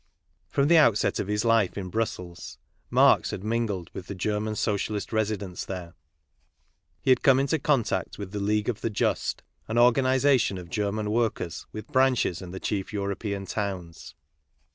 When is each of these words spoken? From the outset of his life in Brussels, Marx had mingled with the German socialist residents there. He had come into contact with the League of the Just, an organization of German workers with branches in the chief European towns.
From 0.47 0.67
the 0.67 0.79
outset 0.79 1.19
of 1.19 1.27
his 1.27 1.45
life 1.45 1.77
in 1.77 1.89
Brussels, 1.89 2.57
Marx 2.89 3.29
had 3.29 3.43
mingled 3.43 3.91
with 3.93 4.07
the 4.07 4.15
German 4.15 4.55
socialist 4.55 5.13
residents 5.13 5.63
there. 5.63 5.93
He 7.03 7.11
had 7.11 7.21
come 7.21 7.39
into 7.39 7.59
contact 7.59 8.17
with 8.17 8.31
the 8.31 8.39
League 8.39 8.67
of 8.67 8.81
the 8.81 8.89
Just, 8.89 9.43
an 9.67 9.77
organization 9.77 10.57
of 10.57 10.71
German 10.71 11.11
workers 11.11 11.67
with 11.71 11.85
branches 11.91 12.41
in 12.41 12.49
the 12.49 12.59
chief 12.59 12.91
European 12.91 13.45
towns. 13.45 14.15